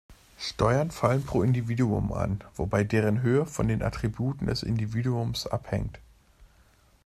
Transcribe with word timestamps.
Steuern 0.39 0.89
fallen 0.89 1.23
pro 1.23 1.43
Individuum 1.43 2.11
an, 2.11 2.43
wobei 2.55 2.83
deren 2.83 3.21
Höhe 3.21 3.45
von 3.45 3.67
den 3.67 3.83
Attributen 3.83 4.47
des 4.47 4.63
Individuums 4.63 5.45
abhängt. 5.45 5.99